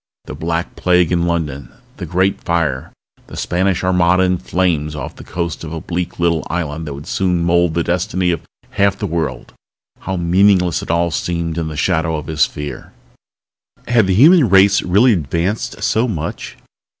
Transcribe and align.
The 0.25 0.33
Black 0.33 0.75
Plague 0.75 1.11
in 1.11 1.27
London, 1.27 1.69
the 1.97 2.07
Great 2.07 2.41
Fire, 2.41 2.91
the 3.27 3.37
Spanish 3.37 3.83
Armada 3.83 4.23
in 4.23 4.39
flames 4.39 4.95
off 4.95 5.15
the 5.15 5.23
coast 5.23 5.63
of 5.63 5.71
a 5.73 5.79
bleak 5.79 6.19
little 6.19 6.43
island 6.49 6.87
that 6.87 6.95
would 6.95 7.05
soon 7.05 7.43
mold 7.43 7.75
the 7.75 7.83
destiny 7.83 8.31
of 8.31 8.41
half 8.71 8.97
the 8.97 9.05
world 9.05 9.53
how 9.99 10.17
meaningless 10.17 10.81
it 10.81 10.89
all 10.89 11.11
seemed 11.11 11.55
in 11.59 11.67
the 11.67 11.77
shadow 11.77 12.15
of 12.15 12.25
his 12.25 12.47
fear! 12.47 12.93
Had 13.87 14.07
the 14.07 14.15
human 14.15 14.49
race 14.49 14.81
really 14.81 15.13
advanced 15.13 15.83
so 15.83 16.07
much? 16.07 16.57